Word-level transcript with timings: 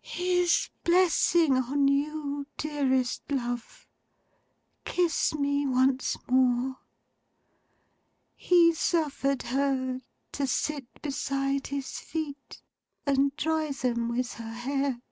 'His 0.00 0.70
blessing 0.84 1.54
on 1.58 1.86
you, 1.86 2.46
dearest 2.56 3.30
love. 3.30 3.86
Kiss 4.86 5.34
me 5.34 5.66
once 5.66 6.16
more! 6.30 6.78
He 8.34 8.72
suffered 8.72 9.42
her 9.42 10.00
to 10.32 10.46
sit 10.46 10.86
beside 11.02 11.66
His 11.66 11.98
feet, 11.98 12.62
and 13.04 13.36
dry 13.36 13.70
them 13.72 14.08
with 14.08 14.32
her 14.32 14.52
hair. 14.54 15.02